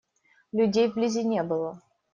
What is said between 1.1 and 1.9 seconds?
не было.